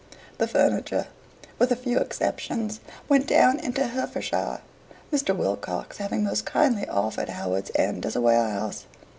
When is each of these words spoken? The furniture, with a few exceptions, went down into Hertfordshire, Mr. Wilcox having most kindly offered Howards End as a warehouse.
The 0.39 0.47
furniture, 0.47 1.05
with 1.59 1.71
a 1.71 1.75
few 1.75 1.99
exceptions, 1.99 2.79
went 3.07 3.27
down 3.27 3.59
into 3.59 3.85
Hertfordshire, 3.85 4.61
Mr. 5.13 5.35
Wilcox 5.37 5.97
having 5.97 6.23
most 6.23 6.43
kindly 6.43 6.87
offered 6.89 7.29
Howards 7.29 7.69
End 7.75 8.03
as 8.07 8.15
a 8.15 8.21
warehouse. 8.21 8.85